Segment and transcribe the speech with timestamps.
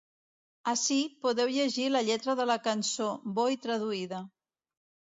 [0.71, 4.27] Ací podeu llegir la lletra de la cançó, bo i traduïda.